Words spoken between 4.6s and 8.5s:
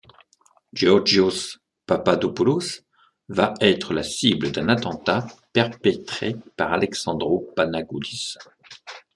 attentat perpétré par Aléxandros Panagoúlis.